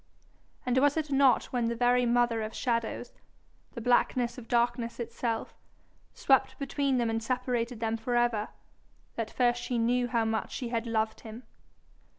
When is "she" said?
9.61-9.77, 10.51-10.69